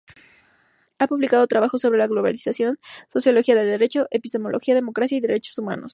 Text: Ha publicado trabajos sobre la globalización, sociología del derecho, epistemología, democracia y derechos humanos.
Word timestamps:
Ha 0.97 1.05
publicado 1.05 1.45
trabajos 1.45 1.81
sobre 1.81 1.99
la 1.99 2.07
globalización, 2.07 2.79
sociología 3.07 3.53
del 3.53 3.67
derecho, 3.67 4.07
epistemología, 4.09 4.73
democracia 4.73 5.15
y 5.19 5.21
derechos 5.21 5.59
humanos. 5.59 5.89